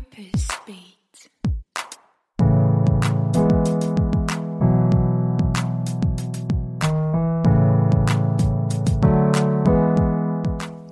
[0.00, 1.30] Purpose Beat.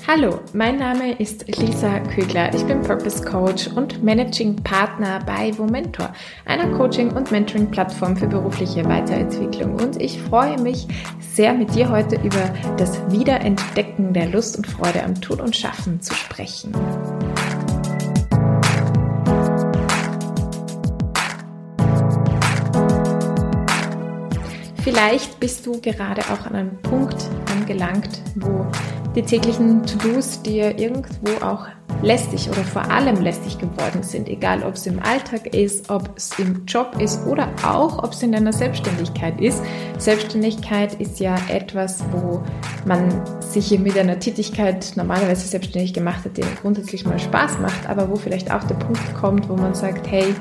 [0.07, 2.53] Hallo, mein Name ist Lisa Kögler.
[2.55, 6.13] Ich bin Purpose Coach und Managing Partner bei Womentor,
[6.45, 9.77] einer Coaching- und Mentoring-Plattform für berufliche Weiterentwicklung.
[9.77, 10.87] Und ich freue mich
[11.21, 16.03] sehr, mit dir heute über das Wiederentdecken der Lust und Freude am Tun und Schaffen
[16.03, 16.73] zu sprechen.
[24.99, 27.15] Vielleicht bist du gerade auch an einem Punkt
[27.53, 28.67] angelangt, wo
[29.15, 31.69] die täglichen To-Dos dir irgendwo auch
[32.03, 36.37] lästig oder vor allem lästig geworden sind, egal ob es im Alltag ist, ob es
[36.41, 39.63] im Job ist oder auch ob es in deiner Selbstständigkeit ist.
[39.99, 42.43] Selbstständigkeit ist ja etwas, wo
[42.85, 48.11] man sich mit einer Tätigkeit normalerweise selbstständig gemacht hat, die grundsätzlich mal Spaß macht, aber
[48.11, 50.35] wo vielleicht auch der Punkt kommt, wo man sagt, hey,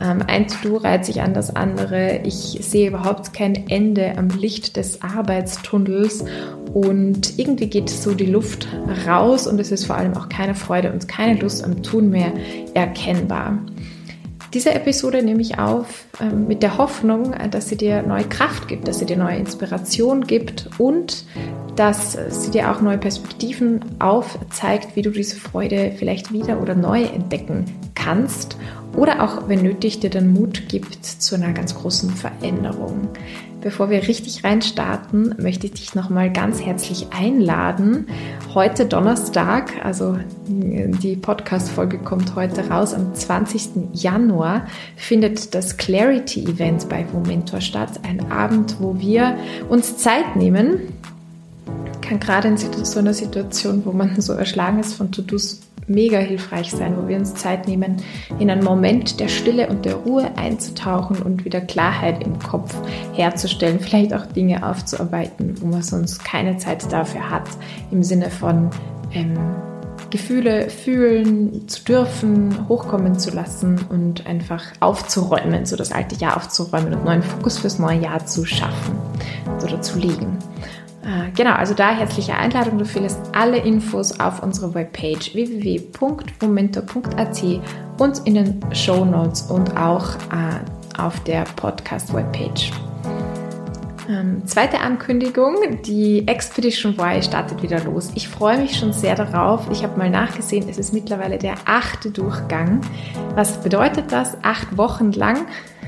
[0.00, 2.20] ähm, ein To-Do reiht sich an das andere.
[2.24, 6.24] Ich sehe überhaupt kein Ende am Licht des Arbeitstunnels
[6.72, 8.66] und irgendwie geht so die Luft
[9.06, 12.32] raus und es ist vor allem auch keine Freude und keine Lust am Tun mehr
[12.74, 13.58] erkennbar.
[14.54, 18.86] Diese Episode nehme ich auf äh, mit der Hoffnung, dass sie dir neue Kraft gibt,
[18.86, 21.24] dass sie dir neue Inspiration gibt und
[21.76, 27.02] dass sie dir auch neue Perspektiven aufzeigt, wie du diese Freude vielleicht wieder oder neu
[27.02, 28.58] entdecken kannst
[28.96, 33.08] oder auch, wenn nötig, dir den Mut gibt zu einer ganz großen Veränderung.
[33.60, 38.08] Bevor wir richtig reinstarten, möchte ich dich nochmal ganz herzlich einladen.
[38.54, 43.92] Heute Donnerstag, also die Podcast-Folge kommt heute raus, am 20.
[43.92, 48.00] Januar findet das Clarity-Event bei Momentor statt.
[48.02, 50.80] Ein Abend, wo wir uns Zeit nehmen.
[52.02, 56.70] Kann gerade in so einer Situation, wo man so erschlagen ist von To-Dos, mega hilfreich
[56.70, 57.96] sein, wo wir uns Zeit nehmen,
[58.38, 62.74] in einen Moment der Stille und der Ruhe einzutauchen und wieder Klarheit im Kopf
[63.14, 67.48] herzustellen, vielleicht auch Dinge aufzuarbeiten, wo man sonst keine Zeit dafür hat,
[67.90, 68.70] im Sinne von
[69.12, 69.36] ähm,
[70.10, 76.92] Gefühle fühlen zu dürfen, hochkommen zu lassen und einfach aufzuräumen, so das alte Jahr aufzuräumen
[76.92, 78.94] und neuen Fokus fürs neue Jahr zu schaffen
[79.62, 80.38] oder zu legen.
[81.04, 82.78] Äh, genau, also da herzliche Einladung.
[82.78, 87.42] Du findest alle Infos auf unserer Webpage www.momento.at
[87.98, 90.60] und in den Show Notes und auch äh,
[90.98, 92.72] auf der Podcast-Webpage.
[94.08, 95.54] Ähm, zweite Ankündigung,
[95.84, 98.10] die Expedition Y startet wieder los.
[98.14, 99.70] Ich freue mich schon sehr darauf.
[99.70, 102.80] Ich habe mal nachgesehen, es ist mittlerweile der achte Durchgang.
[103.34, 104.36] Was bedeutet das?
[104.42, 105.46] Acht Wochen lang.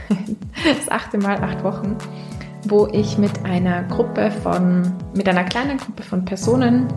[0.64, 1.96] Das achte Mal acht Wochen
[2.70, 6.88] wo ich mit einer Gruppe von, mit einer kleinen Gruppe von Personen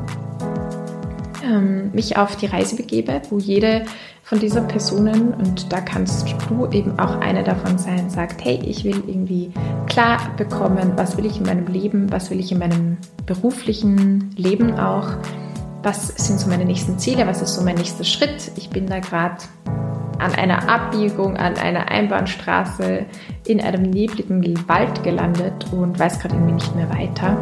[1.44, 3.84] ähm, mich auf die Reise begebe, wo jede
[4.24, 8.84] von dieser Personen, und da kannst du eben auch eine davon sein, sagt, hey, ich
[8.84, 9.52] will irgendwie
[9.88, 14.78] klar bekommen, was will ich in meinem Leben, was will ich in meinem beruflichen Leben
[14.78, 15.12] auch,
[15.84, 18.52] was sind so meine nächsten Ziele, was ist so mein nächster Schritt.
[18.56, 19.38] Ich bin da gerade
[20.20, 23.06] an einer Abbiegung, an einer Einbahnstraße
[23.46, 27.38] in einem nebligen Wald gelandet und weiß gerade irgendwie nicht mehr weiter.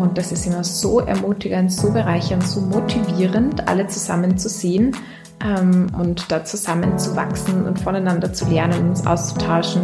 [0.00, 4.96] Und das ist immer so ermutigend, so bereichernd, so motivierend, alle zusammen zu sehen
[5.44, 9.82] ähm, und da zusammen zu wachsen und voneinander zu lernen, uns auszutauschen.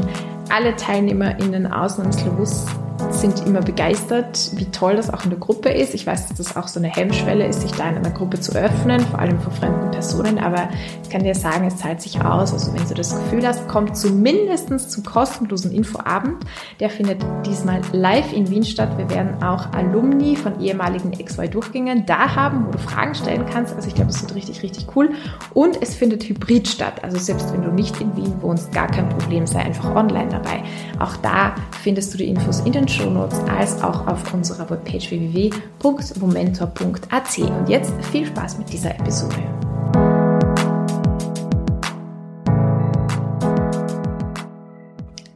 [0.51, 2.67] Alle TeilnehmerInnen ausnahmslos
[3.11, 5.95] sind immer begeistert, wie toll das auch in der Gruppe ist.
[5.95, 8.53] Ich weiß, dass das auch so eine Hemmschwelle ist, sich da in einer Gruppe zu
[8.53, 10.69] öffnen, vor allem vor fremden Personen, aber
[11.03, 12.53] ich kann dir sagen, es zahlt sich aus.
[12.53, 16.45] Also wenn du das Gefühl hast, komm zumindest zum kostenlosen Infoabend.
[16.81, 18.97] Der findet diesmal live in Wien statt.
[18.97, 23.75] Wir werden auch Alumni von ehemaligen XY-Durchgängen da haben, wo du Fragen stellen kannst.
[23.75, 25.11] Also ich glaube, es wird richtig, richtig cool.
[25.53, 27.03] Und es findet hybrid statt.
[27.03, 30.63] Also selbst wenn du nicht in Wien wohnst, gar kein Problem, sei einfach online dabei.
[30.99, 37.39] Auch da findest du die Infos in den Shownotes als auch auf unserer Webpage www.momentor.at.
[37.39, 39.37] Und jetzt viel Spaß mit dieser Episode.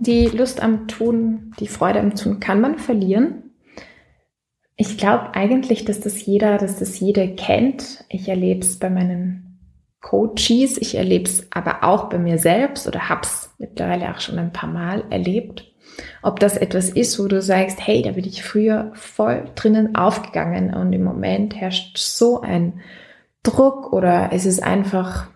[0.00, 3.50] Die Lust am Tun, die Freude am Tun kann man verlieren.
[4.76, 8.04] Ich glaube eigentlich, dass das jeder, dass das jeder kennt.
[8.08, 9.44] Ich erlebe es bei meinen
[10.00, 14.38] Coaches, ich erlebe es aber auch bei mir selbst oder habe es mittlerweile auch schon
[14.38, 15.64] ein paar Mal erlebt.
[16.22, 20.74] Ob das etwas ist, wo du sagst, hey, da bin ich früher voll drinnen aufgegangen
[20.74, 22.80] und im Moment herrscht so ein
[23.42, 25.28] Druck oder es ist einfach,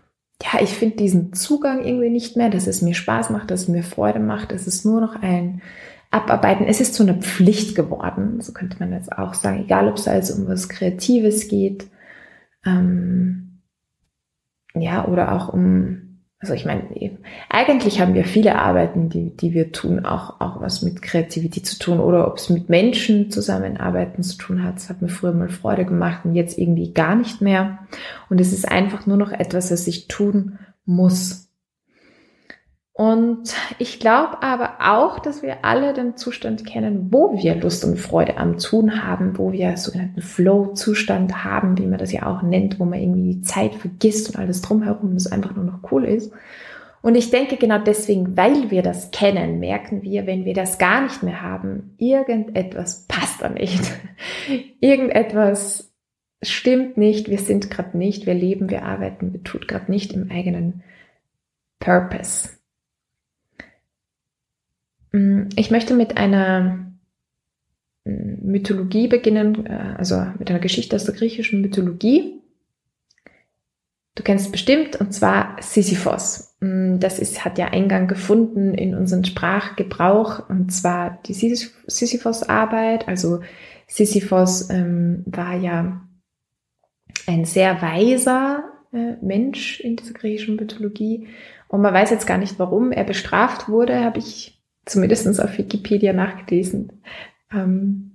[0.42, 3.68] ja, ich finde diesen Zugang irgendwie nicht mehr, dass es mir Spaß macht, dass es
[3.68, 5.62] mir Freude macht, es ist nur noch ein
[6.10, 6.66] Abarbeiten.
[6.66, 10.06] Es ist zu einer Pflicht geworden, so könnte man jetzt auch sagen, egal ob es
[10.06, 11.88] also um was Kreatives geht,
[12.66, 13.62] ähm,
[14.74, 16.11] ja, oder auch um
[16.42, 16.82] also ich meine,
[17.48, 21.78] eigentlich haben wir viele Arbeiten, die, die wir tun, auch, auch was mit Kreativität zu
[21.78, 24.74] tun oder ob es mit Menschen zusammenarbeiten zu tun hat.
[24.74, 27.78] Das hat mir früher mal Freude gemacht und jetzt irgendwie gar nicht mehr.
[28.28, 31.51] Und es ist einfach nur noch etwas, was ich tun muss.
[32.94, 37.96] Und ich glaube aber auch, dass wir alle den Zustand kennen, wo wir Lust und
[37.98, 42.78] Freude am Tun haben, wo wir sogenannten Flow-Zustand haben, wie man das ja auch nennt,
[42.78, 46.32] wo man irgendwie die Zeit vergisst und alles drumherum, das einfach nur noch cool ist.
[47.00, 51.02] Und ich denke genau deswegen, weil wir das kennen, merken wir, wenn wir das gar
[51.02, 53.80] nicht mehr haben, irgendetwas passt da nicht.
[54.80, 55.92] irgendetwas
[56.42, 60.30] stimmt nicht, wir sind gerade nicht, wir leben, wir arbeiten, wir tun gerade nicht im
[60.30, 60.82] eigenen
[61.80, 62.50] Purpose.
[65.12, 66.86] Mm, ich möchte mit einer
[68.04, 72.40] mm, Mythologie beginnen, äh, also mit einer Geschichte aus der griechischen Mythologie.
[74.14, 76.56] Du kennst bestimmt, und zwar Sisyphos.
[76.60, 83.08] Mm, das ist, hat ja Eingang gefunden in unseren Sprachgebrauch, und zwar die Sisyphos-Arbeit.
[83.08, 83.40] Also
[83.86, 86.02] Sisyphos ähm, war ja
[87.26, 91.28] ein sehr weiser äh, Mensch in dieser griechischen Mythologie.
[91.68, 96.12] Und man weiß jetzt gar nicht, warum er bestraft wurde, habe ich zumindest auf Wikipedia
[96.12, 97.02] nachgelesen.
[97.52, 98.12] Ähm,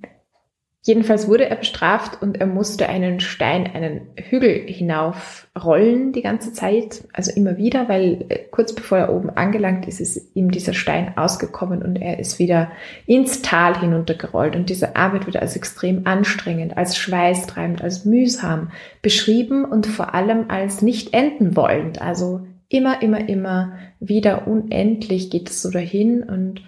[0.82, 7.08] jedenfalls wurde er bestraft und er musste einen Stein, einen Hügel hinaufrollen die ganze Zeit,
[7.14, 11.18] also immer wieder, weil äh, kurz bevor er oben angelangt ist, ist ihm dieser Stein
[11.18, 12.72] ausgekommen und er ist wieder
[13.06, 14.56] ins Tal hinuntergerollt.
[14.56, 18.72] Und diese Arbeit wird als extrem anstrengend, als schweißtreibend, als mühsam
[19.02, 22.02] beschrieben und vor allem als nicht enden wollend.
[22.02, 26.62] Also immer, immer, immer wieder unendlich geht es so dahin und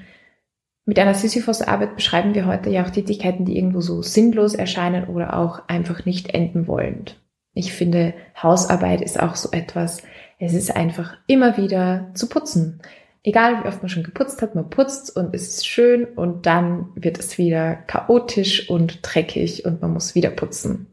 [0.90, 5.38] mit einer Sisyphos-Arbeit beschreiben wir heute ja auch Tätigkeiten, die irgendwo so sinnlos erscheinen oder
[5.38, 7.22] auch einfach nicht enden wollend.
[7.54, 10.02] Ich finde, Hausarbeit ist auch so etwas,
[10.40, 12.82] es ist einfach immer wieder zu putzen.
[13.22, 16.90] Egal wie oft man schon geputzt hat, man putzt und es ist schön und dann
[16.96, 20.88] wird es wieder chaotisch und dreckig und man muss wieder putzen.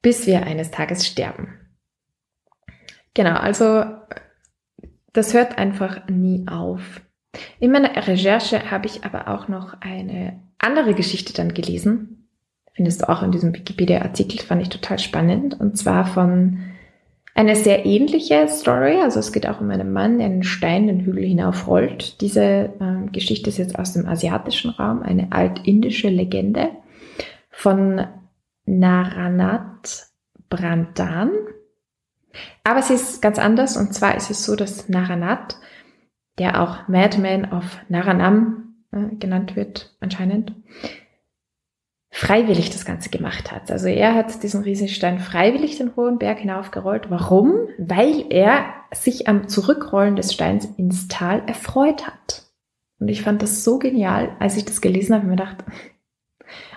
[0.00, 1.59] Bis wir eines Tages sterben.
[3.14, 3.84] Genau, also
[5.12, 7.00] das hört einfach nie auf.
[7.58, 12.28] In meiner Recherche habe ich aber auch noch eine andere Geschichte dann gelesen.
[12.74, 15.58] Findest du auch in diesem Wikipedia-Artikel, fand ich total spannend.
[15.58, 16.60] Und zwar von
[17.34, 19.00] einer sehr ähnliche Story.
[19.00, 22.20] Also es geht auch um einen Mann, der einen Stein den Hügel hinaufrollt.
[22.20, 26.70] Diese äh, Geschichte ist jetzt aus dem asiatischen Raum, eine altindische Legende
[27.50, 28.04] von
[28.66, 30.08] Naranath
[30.48, 31.30] Brandan.
[32.64, 35.58] Aber sie ist ganz anders und zwar ist es so, dass Naranath,
[36.38, 40.54] der auch Madman of Naranam äh, genannt wird anscheinend,
[42.10, 43.70] freiwillig das Ganze gemacht hat.
[43.70, 47.10] Also er hat diesen Riesenstein freiwillig den hohen Berg hinaufgerollt.
[47.10, 47.68] Warum?
[47.78, 52.50] Weil er sich am Zurückrollen des Steins ins Tal erfreut hat.
[52.98, 55.64] Und ich fand das so genial, als ich das gelesen habe, mir gedacht,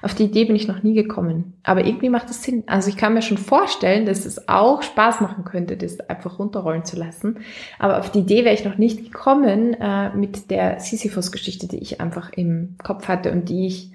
[0.01, 1.53] auf die Idee bin ich noch nie gekommen.
[1.63, 2.63] Aber irgendwie macht es Sinn.
[2.67, 6.85] Also ich kann mir schon vorstellen, dass es auch Spaß machen könnte, das einfach runterrollen
[6.85, 7.39] zu lassen.
[7.79, 12.01] Aber auf die Idee wäre ich noch nicht gekommen äh, mit der Sisyphus-Geschichte, die ich
[12.01, 13.91] einfach im Kopf hatte und die ich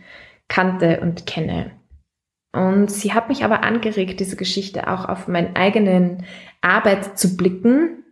[0.49, 1.73] kannte und kenne.
[2.53, 6.25] Und sie hat mich aber angeregt, diese Geschichte auch auf meinen eigenen
[6.61, 8.05] Arbeit zu blicken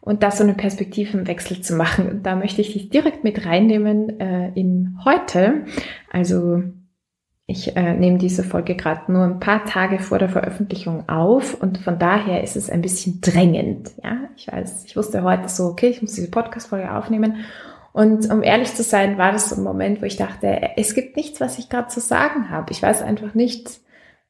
[0.00, 2.08] und da so eine Perspektivenwechsel zu machen.
[2.08, 5.64] Und da möchte ich dich direkt mit reinnehmen äh, in heute.
[6.10, 6.62] Also
[7.50, 11.78] ich äh, nehme diese Folge gerade nur ein paar Tage vor der Veröffentlichung auf und
[11.78, 13.90] von daher ist es ein bisschen drängend.
[14.04, 17.46] Ja, ich weiß, ich wusste heute so, okay, ich muss diese Podcast-Folge aufnehmen.
[17.94, 21.16] Und um ehrlich zu sein, war das so ein Moment, wo ich dachte, es gibt
[21.16, 22.70] nichts, was ich gerade zu sagen habe.
[22.70, 23.80] Ich weiß einfach nicht,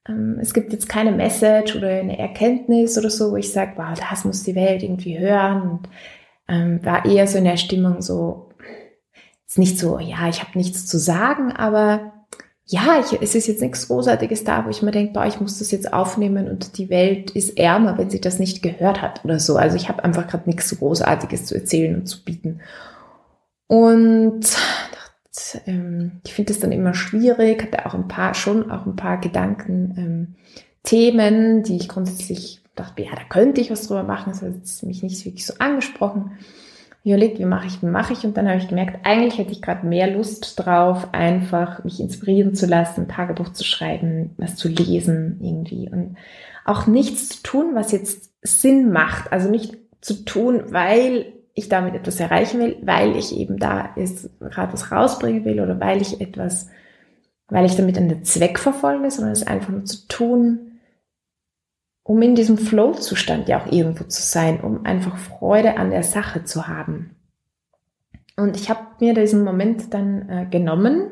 [0.09, 3.99] ähm, es gibt jetzt keine Message oder eine Erkenntnis oder so, wo ich sage, wow,
[3.99, 5.63] das muss die Welt irgendwie hören.
[5.63, 5.89] Und
[6.47, 8.51] ähm, war eher so in der Stimmung so,
[9.49, 12.13] ist nicht so, ja, ich habe nichts zu sagen, aber
[12.71, 15.59] ja, ich, es ist jetzt nichts Großartiges da, wo ich mir denke, boah, ich muss
[15.59, 19.41] das jetzt aufnehmen und die Welt ist ärmer, wenn sie das nicht gehört hat oder
[19.41, 19.57] so.
[19.57, 22.61] Also ich habe einfach gerade nichts so Großartiges zu erzählen und zu bieten.
[23.69, 24.41] Und
[25.67, 29.19] ähm, ich finde es dann immer schwierig, hatte auch ein paar, schon auch ein paar
[29.19, 30.35] Gedanken, ähm,
[30.83, 35.03] Themen, die ich grundsätzlich dachte, ja, da könnte ich was drüber machen, das hat mich
[35.03, 36.33] nicht wirklich so angesprochen
[37.09, 38.25] überlegt, wie mache ich, wie mache ich?
[38.25, 42.55] Und dann habe ich gemerkt, eigentlich hätte ich gerade mehr Lust drauf, einfach mich inspirieren
[42.55, 46.17] zu lassen, ein Tagebuch zu schreiben, was zu lesen irgendwie und
[46.65, 49.33] auch nichts zu tun, was jetzt Sinn macht.
[49.33, 54.31] Also nicht zu tun, weil ich damit etwas erreichen will, weil ich eben da ist,
[54.39, 56.69] gerade was rausbringen will oder weil ich etwas,
[57.49, 60.78] weil ich damit einen Zweck verfolge, sondern es einfach nur zu tun,
[62.09, 66.43] um in diesem Flow-Zustand ja auch irgendwo zu sein, um einfach Freude an der Sache
[66.43, 67.15] zu haben.
[68.35, 71.11] Und ich habe mir diesen Moment dann äh, genommen,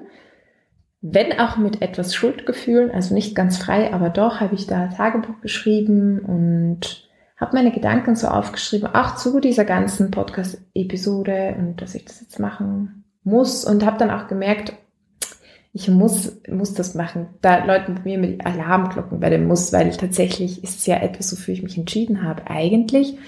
[1.03, 5.43] wenn auch mit etwas Schuldgefühlen, also nicht ganz frei, aber doch habe ich da Tagebuch
[5.43, 12.07] geschrieben und habe meine Gedanken so aufgeschrieben, auch zu dieser ganzen Podcast-Episode und dass ich
[12.07, 14.73] das jetzt machen muss und habe dann auch gemerkt,
[15.77, 17.27] ich muss, muss das machen.
[17.43, 21.31] Da läuten bei mir mit Alarmglocken bei dem Muss, weil tatsächlich ist es ja etwas,
[21.33, 23.19] wofür ich mich entschieden habe, eigentlich.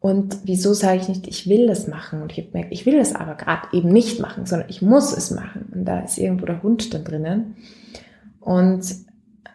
[0.00, 2.22] Und wieso sage ich nicht, ich will das machen?
[2.22, 5.14] Und ich habe gemerkt, ich will das aber gerade eben nicht machen, sondern ich muss
[5.14, 5.66] es machen.
[5.74, 7.56] Und da ist irgendwo der Hund dann drinnen.
[8.40, 8.82] Und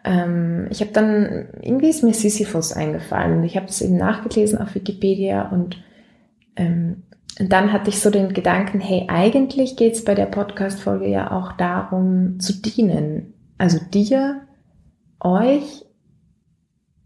[0.04, 3.42] ähm, ich habe dann, irgendwie ist mir Sisyphus eingefallen.
[3.42, 5.82] Ich habe es eben nachgelesen auf Wikipedia und
[6.54, 7.02] ähm,
[7.40, 11.30] und dann hatte ich so den Gedanken, hey, eigentlich geht es bei der Podcast-Folge ja
[11.30, 13.32] auch darum, zu dienen.
[13.56, 14.42] Also dir,
[15.20, 15.86] euch,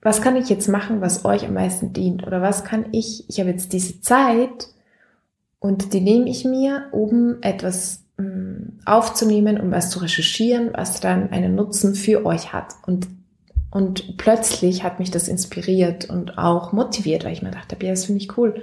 [0.02, 2.26] was kann ich jetzt machen, was euch am meisten dient?
[2.26, 4.66] Oder was kann ich, ich habe jetzt diese Zeit
[5.60, 11.30] und die nehme ich mir, um etwas um, aufzunehmen, um was zu recherchieren, was dann
[11.30, 12.74] einen Nutzen für euch hat.
[12.84, 13.06] Und,
[13.70, 18.06] und plötzlich hat mich das inspiriert und auch motiviert, weil ich mir dachte, ja, das
[18.06, 18.60] finde ich cool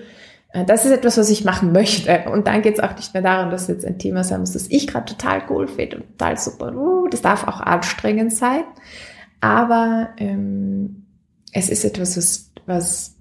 [0.54, 2.26] das ist etwas, was ich machen möchte.
[2.32, 4.68] Und dann geht es auch nicht mehr darum, dass jetzt ein Thema sein muss, das
[4.68, 6.76] ich gerade total cool finde und total super.
[6.76, 8.64] Uh, das darf auch anstrengend sein.
[9.40, 11.06] Aber ähm,
[11.54, 13.16] es ist etwas, was, was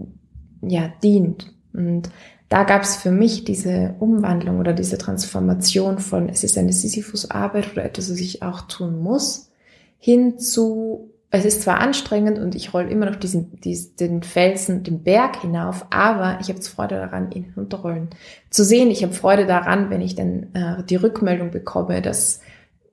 [0.60, 1.52] ja dient.
[1.72, 2.10] Und
[2.48, 7.72] da gab es für mich diese Umwandlung oder diese Transformation von, es ist eine Sisyphus-Arbeit
[7.72, 9.50] oder etwas, was ich auch tun muss,
[9.98, 14.82] hin zu es ist zwar anstrengend und ich roll immer noch diesen, diesen den Felsen,
[14.82, 18.08] den Berg hinauf, aber ich habe Freude daran, ihn hinunterrollen.
[18.50, 22.40] Zu sehen, ich habe Freude daran, wenn ich dann äh, die Rückmeldung bekomme, dass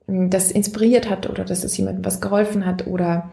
[0.06, 3.32] hm, das inspiriert hat oder dass es jemandem was geholfen hat oder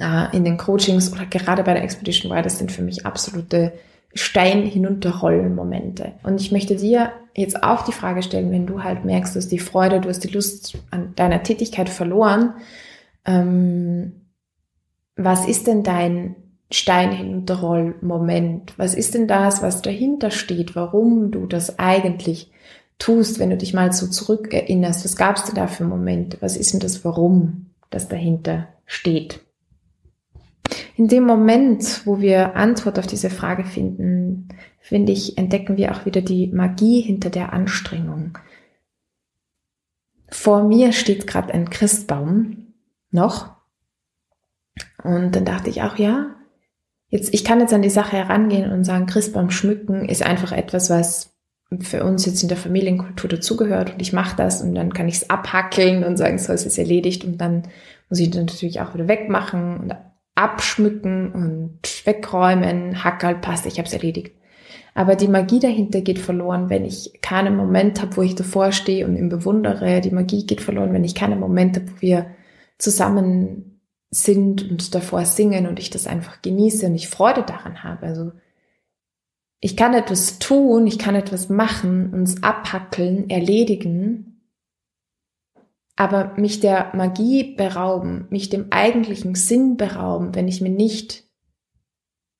[0.00, 3.72] äh, in den Coachings oder gerade bei der Expedition Y, das sind für mich absolute
[4.14, 6.14] Stein hinunterrollen Momente.
[6.24, 9.60] Und ich möchte dir jetzt auch die Frage stellen, wenn du halt merkst, dass die
[9.60, 12.54] Freude, du hast die Lust an deiner Tätigkeit verloren,
[13.24, 14.12] ähm,
[15.16, 16.36] was ist denn dein
[16.70, 18.74] Stein hinunterroll Moment?
[18.78, 20.76] Was ist denn das, was dahinter steht?
[20.76, 22.50] Warum du das eigentlich
[22.98, 25.04] tust, wenn du dich mal so zurückerinnerst?
[25.04, 26.36] Was gab es denn da für Momente?
[26.40, 29.40] Was ist denn das Warum, das dahinter steht?
[30.96, 34.48] In dem Moment, wo wir Antwort auf diese Frage finden,
[34.78, 38.38] finde ich, entdecken wir auch wieder die Magie hinter der Anstrengung.
[40.28, 42.69] Vor mir steht gerade ein Christbaum
[43.10, 43.50] noch.
[45.02, 46.34] Und dann dachte ich auch, ja,
[47.08, 50.90] jetzt, ich kann jetzt an die Sache herangehen und sagen, Christbaum schmücken ist einfach etwas,
[50.90, 51.30] was
[51.80, 55.16] für uns jetzt in der Familienkultur dazugehört und ich mache das und dann kann ich
[55.16, 57.62] es abhackeln und sagen, so es ist erledigt und dann
[58.08, 59.94] muss ich das natürlich auch wieder wegmachen und
[60.34, 64.34] abschmücken und wegräumen, Hackerl passt, ich habe es erledigt.
[64.94, 69.06] Aber die Magie dahinter geht verloren, wenn ich keinen Moment habe, wo ich davor stehe
[69.06, 70.00] und ihn bewundere.
[70.00, 72.26] Die Magie geht verloren, wenn ich keinen Moment habe, wo wir
[72.80, 78.06] zusammen sind und davor singen und ich das einfach genieße und ich Freude daran habe.
[78.06, 78.32] Also
[79.60, 84.30] ich kann etwas tun, ich kann etwas machen, uns abhackeln, erledigen,
[85.96, 91.24] aber mich der Magie berauben, mich dem eigentlichen Sinn berauben, wenn ich mir nicht,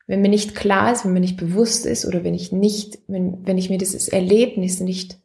[0.06, 3.46] wenn mir nicht klar ist, wenn mir nicht bewusst ist oder wenn ich nicht, wenn,
[3.46, 5.20] wenn ich mir dieses Erlebnis nicht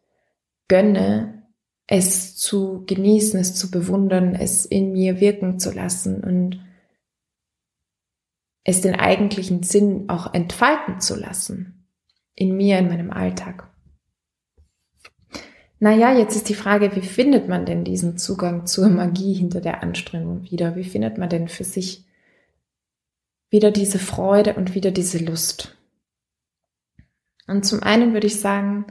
[0.68, 1.45] gönne,
[1.88, 6.60] es zu genießen, es zu bewundern, es in mir wirken zu lassen und
[8.64, 11.88] es den eigentlichen Sinn auch entfalten zu lassen.
[12.34, 13.72] In mir, in meinem Alltag.
[15.80, 19.84] Naja, jetzt ist die Frage, wie findet man denn diesen Zugang zur Magie hinter der
[19.84, 20.76] Anstrengung wieder?
[20.76, 22.06] Wie findet man denn für sich
[23.50, 25.78] wieder diese Freude und wieder diese Lust?
[27.48, 28.86] Und zum einen würde ich sagen,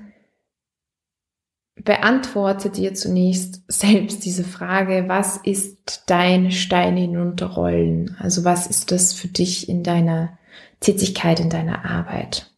[1.77, 8.17] beantworte dir zunächst selbst diese Frage, was ist dein Stein hinunterrollen?
[8.21, 10.39] Also was ist das für dich in deiner
[10.81, 12.51] Tätigkeit, in deiner Arbeit?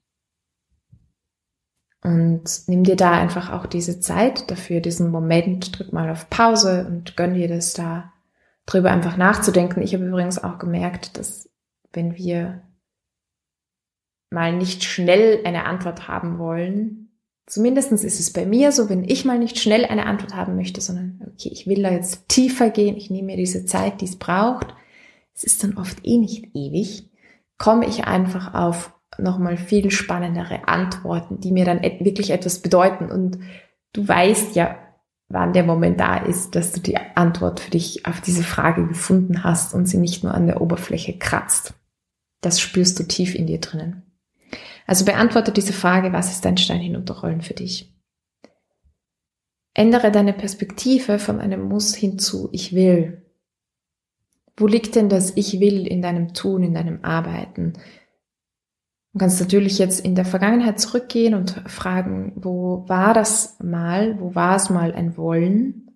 [2.03, 6.87] Und nimm dir da einfach auch diese Zeit dafür, diesen Moment, drück mal auf Pause
[6.87, 8.13] und gönn dir das da
[8.65, 9.83] drüber einfach nachzudenken.
[9.83, 11.49] Ich habe übrigens auch gemerkt, dass
[11.93, 12.63] wenn wir
[14.31, 17.06] mal nicht schnell eine Antwort haben wollen,
[17.47, 20.81] Zumindest ist es bei mir so, wenn ich mal nicht schnell eine Antwort haben möchte,
[20.81, 24.17] sondern okay, ich will da jetzt tiefer gehen, ich nehme mir diese Zeit, die es
[24.17, 24.75] braucht.
[25.33, 27.09] Es ist dann oft eh nicht ewig,
[27.57, 33.11] komme ich einfach auf nochmal viel spannendere Antworten, die mir dann wirklich etwas bedeuten.
[33.11, 33.39] Und
[33.93, 34.77] du weißt ja,
[35.29, 39.45] wann der Moment da ist, dass du die Antwort für dich auf diese Frage gefunden
[39.45, 41.75] hast und sie nicht nur an der Oberfläche kratzt.
[42.41, 44.03] Das spürst du tief in dir drinnen.
[44.87, 47.93] Also beantworte diese Frage, was ist dein Stein hinunterrollen für dich?
[49.75, 53.23] Ändere deine Perspektive von einem Muss hin zu Ich will.
[54.57, 57.75] Wo liegt denn das Ich will in deinem Tun, in deinem Arbeiten?
[59.13, 64.21] Du kannst natürlich jetzt in der Vergangenheit zurückgehen und fragen, wo war das mal?
[64.21, 65.91] Wo war es mal ein Wollen?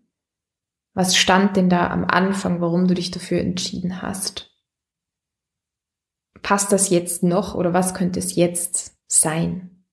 [0.94, 4.49] Was stand denn da am Anfang, warum du dich dafür entschieden hast?
[6.42, 9.84] Passt das jetzt noch oder was könnte es jetzt sein?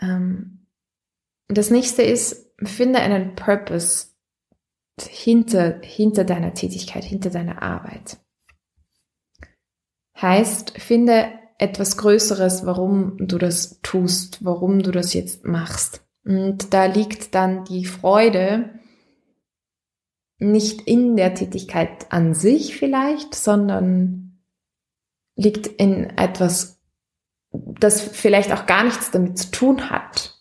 [0.00, 0.66] Ähm,
[1.48, 4.08] das nächste ist, finde einen Purpose
[5.00, 8.18] hinter, hinter deiner Tätigkeit, hinter deiner Arbeit.
[10.20, 16.04] Heißt, finde etwas Größeres, warum du das tust, warum du das jetzt machst.
[16.24, 18.79] Und da liegt dann die Freude
[20.40, 24.42] nicht in der Tätigkeit an sich vielleicht, sondern
[25.36, 26.80] liegt in etwas,
[27.52, 30.38] das vielleicht auch gar nichts damit zu tun hat.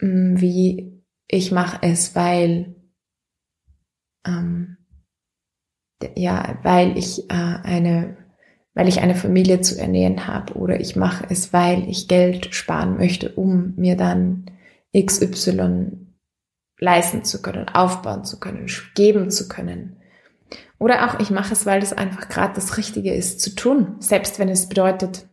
[0.00, 2.76] Mm, wie ich mache es, weil
[4.24, 4.76] ähm,
[6.14, 8.16] ja, weil ich äh, eine
[8.74, 12.96] weil ich eine Familie zu ernähren habe oder ich mache es, weil ich Geld sparen
[12.96, 14.52] möchte, um mir dann
[14.96, 16.07] XY
[16.78, 19.96] leisten zu können, aufbauen zu können, geben zu können.
[20.78, 24.38] Oder auch ich mache es, weil das einfach gerade das Richtige ist zu tun, selbst
[24.38, 25.26] wenn es bedeutet,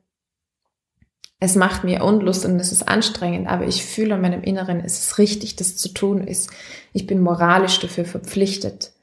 [1.40, 5.00] es macht mir Unlust und es ist anstrengend, aber ich fühle in meinem Inneren, es
[5.00, 6.50] ist richtig, das zu tun ist.
[6.94, 8.94] Ich bin moralisch dafür verpflichtet.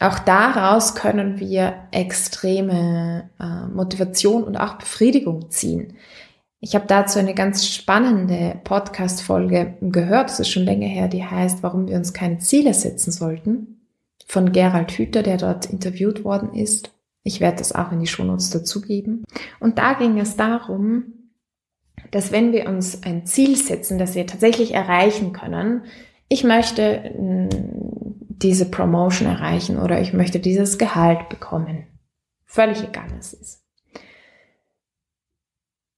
[0.00, 5.96] Auch daraus können wir extreme äh, Motivation und auch Befriedigung ziehen.
[6.66, 11.62] Ich habe dazu eine ganz spannende Podcast-Folge gehört, das ist schon länger her, die heißt,
[11.62, 13.86] warum wir uns keine Ziele setzen sollten,
[14.26, 16.90] von Gerald Hüther, der dort interviewt worden ist.
[17.22, 19.22] Ich werde das auch in die Shownotes dazugeben.
[19.60, 21.30] Und da ging es darum,
[22.10, 25.84] dass wenn wir uns ein Ziel setzen, das wir tatsächlich erreichen können,
[26.28, 27.48] ich möchte
[28.28, 31.86] diese Promotion erreichen oder ich möchte dieses Gehalt bekommen.
[32.44, 33.65] Völlig egal, was es ist.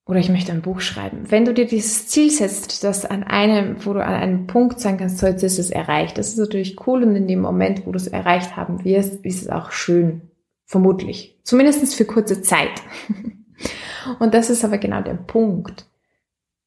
[0.09, 1.27] Oder ich möchte ein Buch schreiben.
[1.29, 4.97] Wenn du dir dieses Ziel setzt, dass an einem, wo du an einem Punkt sagen
[4.97, 6.19] kannst, so jetzt ist es erreicht.
[6.19, 9.43] Das ist natürlich cool und in dem Moment, wo du es erreicht haben wirst, ist
[9.43, 10.23] es auch schön.
[10.65, 11.39] Vermutlich.
[11.45, 12.83] Zumindest für kurze Zeit.
[14.19, 15.87] und das ist aber genau der Punkt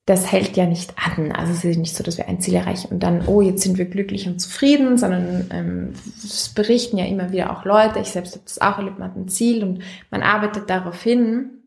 [0.05, 1.31] das hält ja nicht an.
[1.31, 3.77] Also es ist nicht so, dass wir ein Ziel erreichen und dann, oh, jetzt sind
[3.77, 8.33] wir glücklich und zufrieden, sondern ähm, es berichten ja immer wieder auch Leute, ich selbst
[8.33, 11.60] habe das auch erlebt, man hat ein Ziel und man arbeitet darauf hin,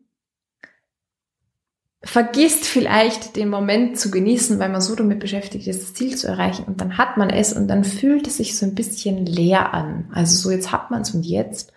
[2.05, 6.27] vergisst vielleicht den Moment zu genießen, weil man so damit beschäftigt ist, das Ziel zu
[6.27, 9.73] erreichen und dann hat man es und dann fühlt es sich so ein bisschen leer
[9.73, 10.09] an.
[10.13, 11.73] Also so, jetzt hat man es und jetzt.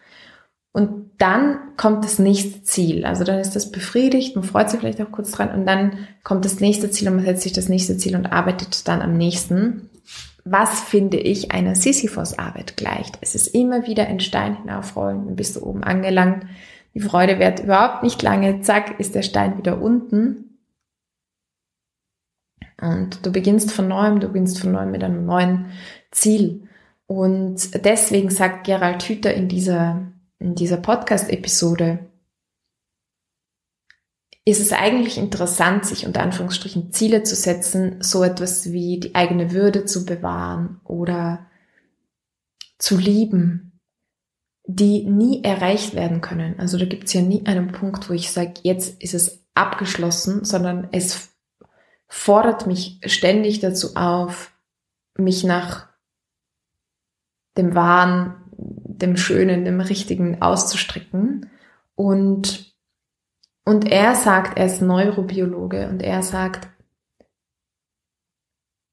[0.73, 3.07] Und dann kommt das nächste Ziel.
[3.07, 6.45] Also dann ist das befriedigt, man freut sich vielleicht auch kurz dran und dann kommt
[6.45, 9.89] das nächste Ziel und man setzt sich das nächste Ziel und arbeitet dann am nächsten.
[10.45, 13.17] Was finde ich einer Sisyphos-Arbeit gleicht?
[13.23, 16.45] Es ist immer wieder ein Stein hinaufrollen, dann bist du oben angelangt.
[16.99, 18.61] Die Freude währt überhaupt nicht lange.
[18.63, 20.59] Zack, ist der Stein wieder unten.
[22.81, 25.67] Und du beginnst von neuem, du beginnst von neuem mit einem neuen
[26.11, 26.69] Ziel.
[27.07, 32.01] Und deswegen sagt Gerald Hüther in dieser in dieser Podcast-Episode
[34.45, 39.53] ist es eigentlich interessant, sich unter Anführungsstrichen Ziele zu setzen, so etwas wie die eigene
[39.53, 41.47] Würde zu bewahren oder
[42.77, 43.68] zu lieben,
[44.71, 46.61] die nie erreicht werden können.
[46.61, 50.45] Also da gibt es ja nie einen Punkt, wo ich sage, jetzt ist es abgeschlossen,
[50.45, 51.31] sondern es
[52.07, 54.53] fordert mich ständig dazu auf,
[55.17, 55.89] mich nach
[57.57, 61.49] dem Wahren dem Schönen, dem Richtigen auszustrecken.
[61.95, 62.75] Und,
[63.65, 66.69] und er sagt, er ist Neurobiologe und er sagt,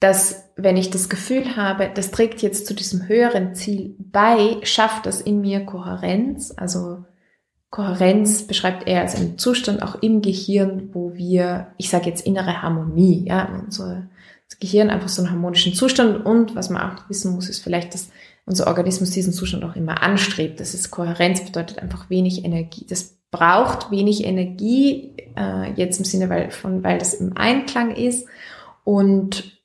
[0.06, 5.08] dass wenn ich das Gefühl habe, das trägt jetzt zu diesem höheren Ziel bei, schafft
[5.08, 6.54] das in mir Kohärenz.
[6.56, 7.06] Also
[7.72, 12.62] Kohärenz beschreibt er als einen Zustand auch im Gehirn, wo wir, ich sage jetzt innere
[12.62, 14.08] Harmonie, ja, unser
[14.60, 18.12] Gehirn einfach so einen harmonischen Zustand und was man auch wissen muss, ist vielleicht, dass
[18.46, 20.60] unser Organismus diesen Zustand auch immer anstrebt.
[20.60, 22.86] Das ist Kohärenz, bedeutet einfach wenig Energie.
[22.88, 28.28] Das braucht wenig Energie, äh, jetzt im Sinne weil, von, weil das im Einklang ist.
[28.84, 29.56] Und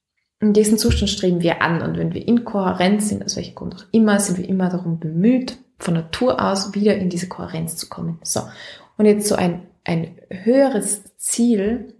[0.40, 1.82] in diesen Zustand streben wir an.
[1.82, 5.58] Und wenn wir inkohärent sind, aus welchem Grund auch immer, sind wir immer darum bemüht,
[5.78, 8.18] von Natur aus wieder in diese Kohärenz zu kommen.
[8.22, 8.42] So.
[8.96, 11.94] Und jetzt so ein, ein höheres Ziel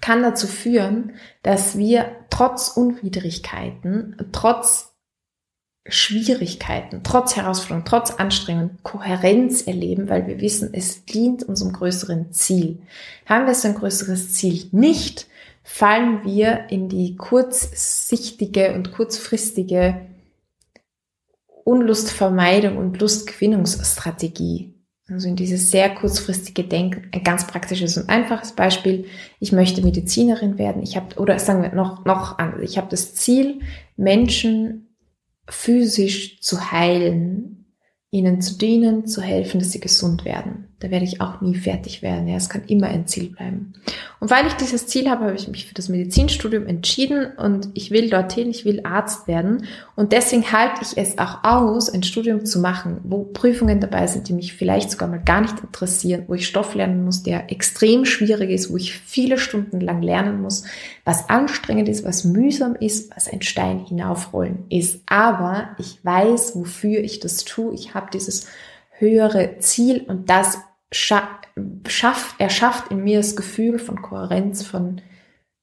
[0.00, 4.94] kann dazu führen, dass wir trotz Unwidrigkeiten, trotz
[5.86, 12.78] Schwierigkeiten, trotz Herausforderungen, trotz Anstrengungen Kohärenz erleben, weil wir wissen, es dient unserem größeren Ziel.
[13.26, 15.26] Haben wir so ein größeres Ziel nicht,
[15.68, 20.00] fallen wir in die kurzsichtige und kurzfristige
[21.62, 24.74] Unlustvermeidung und Lustgewinnungsstrategie.
[25.08, 29.04] Also in dieses sehr kurzfristige Denken, ein ganz praktisches und einfaches Beispiel.
[29.40, 30.82] Ich möchte Medizinerin werden.
[30.82, 32.62] Ich habe, oder sagen wir noch, noch anders.
[32.62, 33.60] Ich habe das Ziel,
[33.96, 34.96] Menschen
[35.48, 37.66] physisch zu heilen,
[38.10, 40.67] ihnen zu dienen, zu helfen, dass sie gesund werden.
[40.80, 42.28] Da werde ich auch nie fertig werden.
[42.28, 43.72] Ja, es kann immer ein Ziel bleiben.
[44.20, 47.90] Und weil ich dieses Ziel habe, habe ich mich für das Medizinstudium entschieden und ich
[47.90, 49.66] will dorthin, ich will Arzt werden.
[49.96, 54.28] Und deswegen halte ich es auch aus, ein Studium zu machen, wo Prüfungen dabei sind,
[54.28, 58.04] die mich vielleicht sogar mal gar nicht interessieren, wo ich Stoff lernen muss, der extrem
[58.04, 60.62] schwierig ist, wo ich viele Stunden lang lernen muss,
[61.04, 65.00] was anstrengend ist, was mühsam ist, was ein Stein hinaufrollen ist.
[65.06, 67.74] Aber ich weiß, wofür ich das tue.
[67.74, 68.46] Ich habe dieses
[68.98, 70.58] höhere Ziel und das
[70.92, 71.48] schafft,
[72.38, 75.00] er schafft in mir das Gefühl von Kohärenz, von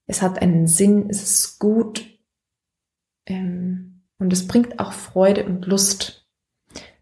[0.07, 2.05] es hat einen Sinn, es ist gut
[3.25, 6.27] ähm, und es bringt auch Freude und Lust,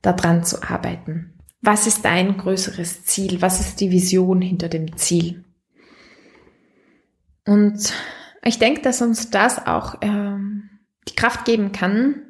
[0.02, 1.40] daran zu arbeiten.
[1.62, 3.42] Was ist dein größeres Ziel?
[3.42, 5.46] Was ist die Vision hinter dem Ziel?
[7.46, 7.94] Und
[8.44, 10.70] ich denke, dass uns das auch ähm,
[11.08, 12.22] die Kraft geben kann,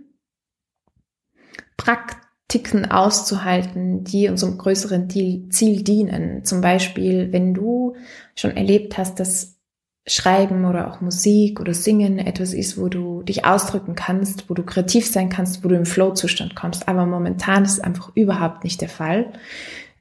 [1.78, 2.23] prakt
[2.54, 6.46] Ticken auszuhalten, die unserem größeren Ziel dienen.
[6.46, 7.96] Zum Beispiel, wenn du
[8.36, 9.58] schon erlebt hast, dass
[10.06, 14.62] Schreiben oder auch Musik oder Singen etwas ist, wo du dich ausdrücken kannst, wo du
[14.62, 16.88] kreativ sein kannst, wo du im Flow-Zustand kommst.
[16.88, 19.34] Aber momentan ist es einfach überhaupt nicht der Fall.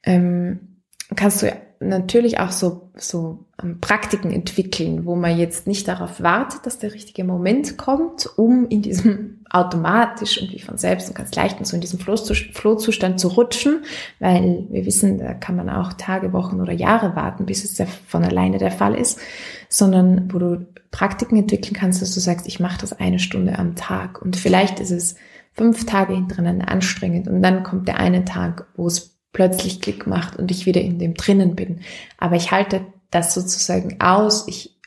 [0.02, 0.82] Ähm,
[1.16, 1.50] kannst du
[1.88, 6.94] natürlich auch so, so ähm, Praktiken entwickeln, wo man jetzt nicht darauf wartet, dass der
[6.94, 11.66] richtige Moment kommt, um in diesem automatisch und wie von selbst und ganz leicht und
[11.66, 13.84] so in diesem Flohzustand zu rutschen,
[14.18, 18.24] weil wir wissen, da kann man auch Tage, Wochen oder Jahre warten, bis es von
[18.24, 19.20] alleine der Fall ist,
[19.68, 23.76] sondern wo du Praktiken entwickeln kannst, dass du sagst, ich mache das eine Stunde am
[23.76, 24.22] Tag.
[24.22, 25.16] Und vielleicht ist es
[25.52, 30.36] fünf Tage hintereinander anstrengend und dann kommt der eine Tag, wo es plötzlich Klick macht
[30.36, 31.80] und ich wieder in dem drinnen bin.
[32.18, 34.46] Aber ich halte das sozusagen aus.
[34.48, 34.78] Ich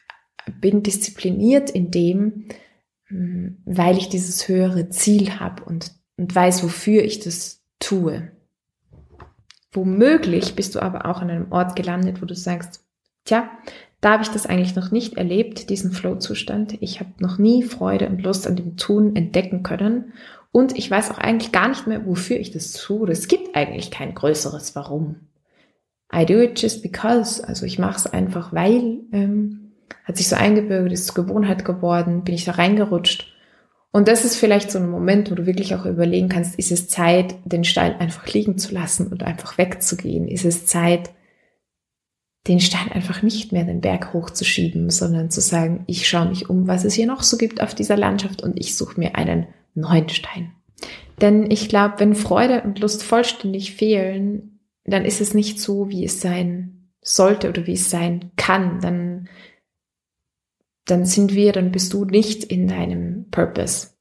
[0.59, 2.45] bin diszipliniert in dem,
[3.07, 8.31] hm, weil ich dieses höhere Ziel habe und, und weiß, wofür ich das tue.
[9.71, 12.85] Womöglich bist du aber auch an einem Ort gelandet, wo du sagst,
[13.25, 13.49] tja,
[14.01, 16.77] da habe ich das eigentlich noch nicht erlebt, diesen Flow-Zustand.
[16.81, 20.13] Ich habe noch nie Freude und Lust an dem Tun entdecken können.
[20.55, 23.11] Und ich weiß auch eigentlich gar nicht mehr, wofür ich das tue.
[23.11, 25.27] Es gibt eigentlich kein größeres Warum.
[26.15, 27.45] I do it just because.
[27.45, 29.73] Also ich mache es einfach, weil ähm,
[30.05, 33.33] hat sich so eingebürgert, ist Gewohnheit geworden, bin ich da reingerutscht.
[33.91, 36.87] Und das ist vielleicht so ein Moment, wo du wirklich auch überlegen kannst, ist es
[36.87, 40.25] Zeit, den Stein einfach liegen zu lassen und einfach wegzugehen?
[40.25, 41.09] Ist es Zeit,
[42.47, 46.65] den Stein einfach nicht mehr den Berg hochzuschieben, sondern zu sagen, ich schaue mich um,
[46.65, 50.09] was es hier noch so gibt auf dieser Landschaft und ich suche mir einen neuen
[50.09, 50.55] Stein.
[51.21, 56.05] Denn ich glaube, wenn Freude und Lust vollständig fehlen, dann ist es nicht so, wie
[56.05, 58.81] es sein sollte oder wie es sein kann.
[58.81, 59.29] Dann,
[60.85, 63.91] dann sind wir, dann bist du nicht in deinem Purpose.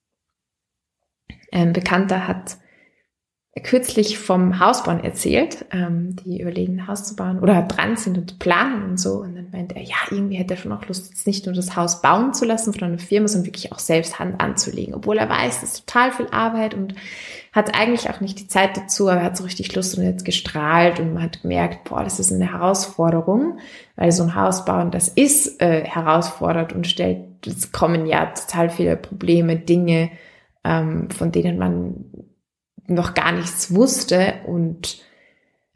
[1.53, 2.59] Ein Bekannter hat
[3.63, 8.41] kürzlich vom Hausbauen erzählt, ähm, die überlegen, ein Haus zu bauen oder dran sind und
[8.41, 9.21] planen und so.
[9.21, 11.77] Und dann meint er, ja, irgendwie hätte er schon auch Lust, jetzt nicht nur das
[11.77, 14.95] Haus bauen zu lassen von einer Firma, sondern wirklich auch selbst Hand anzulegen.
[14.95, 16.97] Obwohl er weiß, das ist total viel Arbeit und
[17.53, 20.25] hat eigentlich auch nicht die Zeit dazu, aber er hat so richtig Lust und jetzt
[20.25, 23.59] gestrahlt und man hat gemerkt, boah, das ist eine Herausforderung,
[23.95, 28.69] weil so ein Haus bauen, das ist äh, herausfordernd und stellt, es kommen ja total
[28.69, 30.11] viele Probleme, Dinge,
[30.65, 32.05] ähm, von denen man
[32.87, 35.03] noch gar nichts wusste und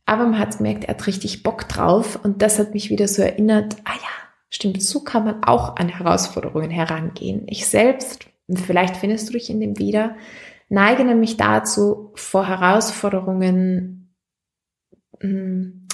[0.07, 3.21] aber man hat gemerkt, er hat richtig Bock drauf und das hat mich wieder so
[3.21, 4.09] erinnert, ah ja,
[4.49, 7.43] stimmt, so kann man auch an Herausforderungen herangehen.
[7.47, 10.17] Ich selbst, und vielleicht findest du dich in dem wieder,
[10.71, 14.15] neige nämlich dazu, vor Herausforderungen
[15.21, 15.88] mh, hm,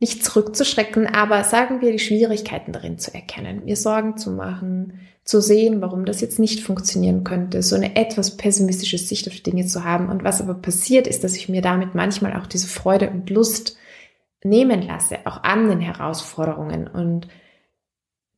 [0.00, 5.42] nicht zurückzuschrecken, aber sagen wir, die Schwierigkeiten darin zu erkennen, mir Sorgen zu machen, zu
[5.42, 9.66] sehen, warum das jetzt nicht funktionieren könnte, so eine etwas pessimistische Sicht auf die Dinge
[9.66, 10.08] zu haben.
[10.08, 13.76] Und was aber passiert ist, dass ich mir damit manchmal auch diese Freude und Lust
[14.42, 17.26] nehmen lasse, auch an den Herausforderungen und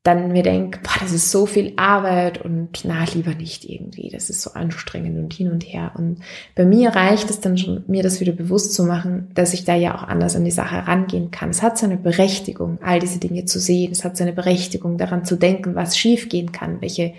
[0.02, 4.08] dann mir denke, boah, das ist so viel Arbeit und na, lieber nicht irgendwie.
[4.08, 5.92] Das ist so anstrengend und hin und her.
[5.94, 6.20] Und
[6.54, 9.74] bei mir reicht es dann schon, mir das wieder bewusst zu machen, dass ich da
[9.74, 11.50] ja auch anders an die Sache rangehen kann.
[11.50, 13.92] Es hat seine Berechtigung, all diese Dinge zu sehen.
[13.92, 17.12] Es hat seine Berechtigung, daran zu denken, was schiefgehen kann, welche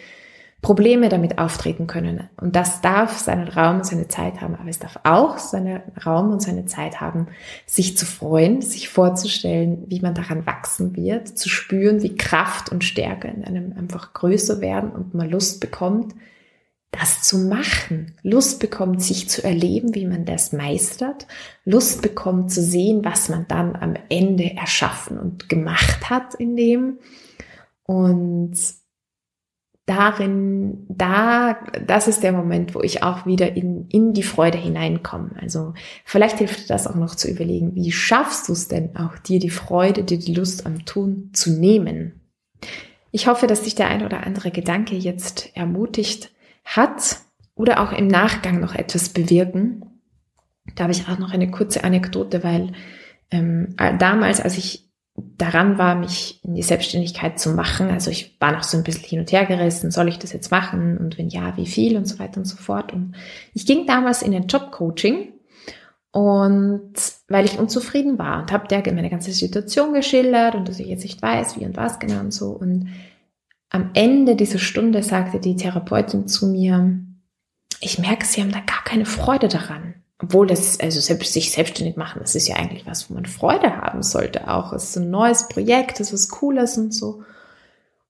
[0.61, 2.29] Probleme damit auftreten können.
[2.39, 6.31] Und das darf seinen Raum und seine Zeit haben, aber es darf auch seinen Raum
[6.31, 7.27] und seine Zeit haben,
[7.65, 12.83] sich zu freuen, sich vorzustellen, wie man daran wachsen wird, zu spüren, wie Kraft und
[12.83, 16.13] Stärke in einem einfach größer werden und man Lust bekommt,
[16.91, 21.25] das zu machen, Lust bekommt, sich zu erleben, wie man das meistert,
[21.65, 26.99] Lust bekommt zu sehen, was man dann am Ende erschaffen und gemacht hat in dem.
[27.83, 28.57] Und
[29.85, 35.31] darin, da, das ist der Moment, wo ich auch wieder in, in die Freude hineinkomme.
[35.41, 35.73] Also
[36.05, 39.49] vielleicht hilft das auch noch zu überlegen, wie schaffst du es denn auch, dir die
[39.49, 42.21] Freude, dir die Lust am Tun zu nehmen?
[43.11, 46.31] Ich hoffe, dass dich der ein oder andere Gedanke jetzt ermutigt,
[46.63, 47.17] hat
[47.55, 49.83] oder auch im Nachgang noch etwas bewirken.
[50.75, 52.71] Da habe ich auch noch eine kurze Anekdote, weil
[53.31, 54.90] ähm, damals, als ich
[55.37, 59.05] daran war, mich in die Selbstständigkeit zu machen, also ich war noch so ein bisschen
[59.05, 62.05] hin und her gerissen, soll ich das jetzt machen und wenn ja, wie viel und
[62.05, 62.93] so weiter und so fort.
[62.93, 63.15] Und
[63.53, 65.33] ich ging damals in ein Jobcoaching
[66.11, 66.93] und
[67.27, 71.03] weil ich unzufrieden war und habe der meine ganze Situation geschildert und dass ich jetzt
[71.03, 72.49] nicht weiß, wie und was genau und so.
[72.49, 72.89] Und
[73.69, 76.99] am Ende dieser Stunde sagte die Therapeutin zu mir,
[77.79, 79.95] ich merke, Sie haben da gar keine Freude daran.
[80.21, 83.77] Obwohl das, also selbst sich selbstständig machen, das ist ja eigentlich was, wo man Freude
[83.77, 84.71] haben sollte auch.
[84.71, 87.23] Es ist ein neues Projekt, es ist was Cooles und so.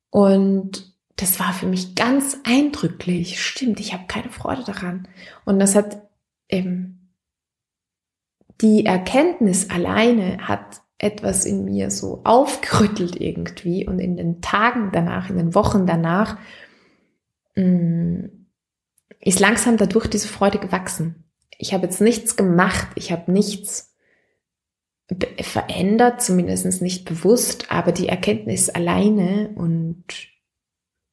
[0.10, 3.42] Und das war für mich ganz eindrücklich.
[3.42, 5.08] Stimmt, ich habe keine Freude daran.
[5.46, 6.02] Und das hat
[6.50, 7.14] eben
[8.60, 15.30] die Erkenntnis alleine hat etwas in mir so aufgerüttelt irgendwie und in den Tagen danach,
[15.30, 16.38] in den Wochen danach,
[17.56, 18.26] mm,
[19.20, 21.31] ist langsam dadurch diese Freude gewachsen.
[21.62, 23.96] Ich habe jetzt nichts gemacht, ich habe nichts
[25.40, 30.04] verändert, zumindest nicht bewusst, aber die Erkenntnis alleine und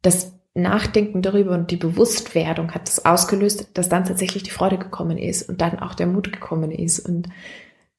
[0.03, 5.19] das Nachdenken darüber und die Bewusstwerdung hat das ausgelöst, dass dann tatsächlich die Freude gekommen
[5.19, 7.29] ist und dann auch der Mut gekommen ist und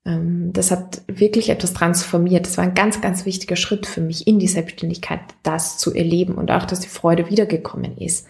[0.06, 2.48] ähm, das hat wirklich etwas transformiert.
[2.48, 6.36] Das war ein ganz, ganz wichtiger Schritt für mich in die Selbstständigkeit, das zu erleben
[6.36, 8.28] und auch, dass die Freude wiedergekommen ist.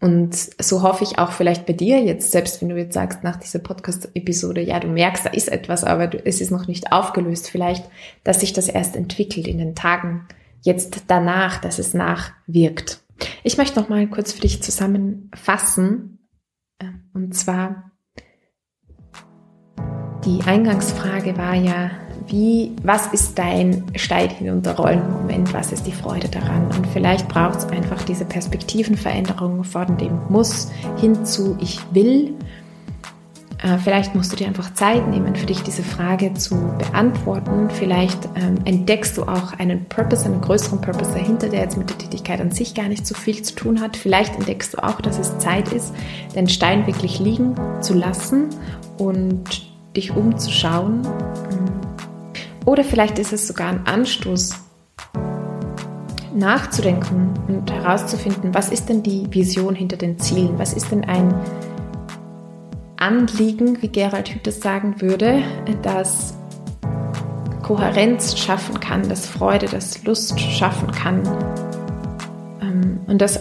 [0.00, 3.36] Und so hoffe ich auch vielleicht bei dir jetzt, selbst wenn du jetzt sagst nach
[3.36, 7.88] dieser Podcast-Episode, ja, du merkst, da ist etwas, aber es ist noch nicht aufgelöst, vielleicht,
[8.22, 10.28] dass sich das erst entwickelt in den Tagen
[10.60, 13.00] jetzt danach, dass es nachwirkt.
[13.42, 16.28] Ich möchte noch mal kurz für dich zusammenfassen.
[16.78, 17.92] Äh, und zwar
[20.26, 21.90] die Eingangsfrage war ja,
[22.28, 25.54] wie, was ist dein Steil hinunterrollen Moment?
[25.54, 26.66] Was ist die Freude daran?
[26.76, 32.34] Und vielleicht braucht es einfach diese Perspektivenveränderung von dem Muss hin zu Ich will.
[33.62, 37.70] Äh, vielleicht musst du dir einfach Zeit nehmen, für dich diese Frage zu beantworten.
[37.70, 41.98] Vielleicht ähm, entdeckst du auch einen Purpose, einen größeren Purpose dahinter, der jetzt mit der
[41.98, 43.96] Tätigkeit an sich gar nicht so viel zu tun hat.
[43.96, 45.94] Vielleicht entdeckst du auch, dass es Zeit ist,
[46.34, 48.50] den Stein wirklich liegen zu lassen
[48.98, 51.02] und dich umzuschauen.
[52.66, 54.54] Oder vielleicht ist es sogar ein Anstoß,
[56.34, 60.58] nachzudenken und herauszufinden, was ist denn die Vision hinter den Zielen?
[60.58, 61.34] Was ist denn ein
[62.98, 65.42] Anliegen, wie Gerald Hüthes sagen würde,
[65.82, 66.34] das
[67.62, 71.22] Kohärenz schaffen kann, das Freude, das Lust schaffen kann.
[72.62, 73.40] Ähm, und das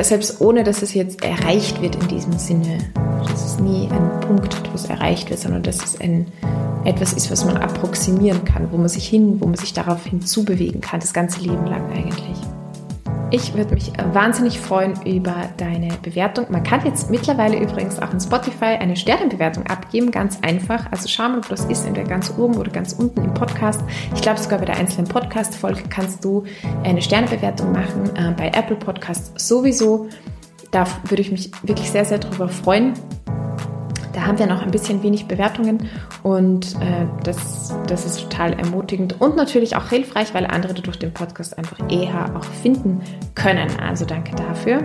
[0.00, 2.78] selbst ohne, dass es jetzt erreicht wird in diesem Sinne.
[3.28, 6.26] Das ist nie ein Punkt, wo es erreicht wird, sondern dass es ein,
[6.84, 10.80] etwas ist, was man approximieren kann, wo man sich hin, wo man sich darauf hinzubewegen
[10.80, 12.38] kann, das ganze Leben lang eigentlich.
[13.30, 16.46] Ich würde mich wahnsinnig freuen über deine Bewertung.
[16.48, 20.90] Man kann jetzt mittlerweile übrigens auch in Spotify eine Sternenbewertung abgeben, ganz einfach.
[20.90, 23.82] Also schau mal, wo das ist, entweder ganz oben oder ganz unten im Podcast.
[24.14, 26.44] Ich glaube, sogar bei der einzelnen Podcast-Folge kannst du
[26.84, 28.16] eine Sternebewertung machen.
[28.16, 30.08] Äh, bei Apple Podcasts sowieso.
[30.70, 32.94] Da würde ich mich wirklich sehr, sehr darüber freuen.
[34.18, 35.88] Da haben wir noch ein bisschen wenig Bewertungen
[36.24, 41.14] und äh, das, das ist total ermutigend und natürlich auch hilfreich, weil andere durch den
[41.14, 43.00] Podcast einfach eher auch finden
[43.36, 43.68] können.
[43.80, 44.82] Also danke dafür.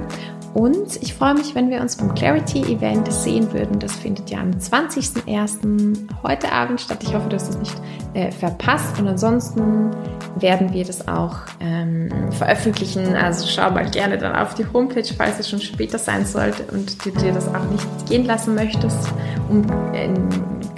[0.53, 3.79] Und ich freue mich, wenn wir uns beim Clarity Event sehen würden.
[3.79, 6.09] Das findet ja am 20.01.
[6.21, 6.99] heute Abend statt.
[7.01, 7.75] Ich hoffe, du hast es nicht
[8.13, 8.99] äh, verpasst.
[8.99, 9.89] Und ansonsten
[10.35, 13.15] werden wir das auch ähm, veröffentlichen.
[13.15, 17.03] Also schau mal gerne dann auf die Homepage, falls es schon später sein sollte und
[17.03, 19.11] du dir das auch nicht gehen lassen möchtest,
[19.49, 20.29] um in,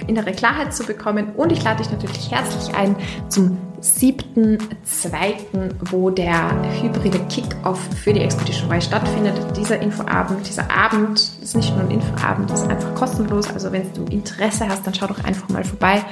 [0.06, 1.32] innere Klarheit zu bekommen.
[1.36, 2.96] Und ich lade dich natürlich herzlich ein
[3.28, 9.34] zum 7.2., wo der hybride Kick-Off für die Expedition Y stattfindet.
[9.56, 13.50] Dieser Infoabend, dieser Abend ist nicht nur ein Infoabend, ist einfach kostenlos.
[13.52, 16.04] Also wenn du Interesse hast, dann schau doch einfach mal vorbei.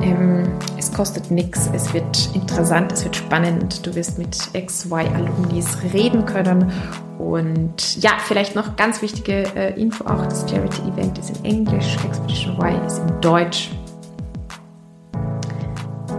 [0.00, 3.86] Ähm, es kostet nichts, es wird interessant, es wird spannend.
[3.86, 6.72] Du wirst mit XY-Alumnis reden können.
[7.18, 12.56] Und ja, vielleicht noch ganz wichtige äh, Info auch, das Charity-Event ist in Englisch, Expedition
[12.58, 13.70] Y ist in Deutsch.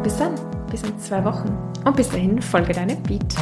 [0.03, 0.36] Bis dann,
[0.69, 1.58] bis in zwei Wochen.
[1.84, 3.36] Und bis dahin, folge deinem Beat.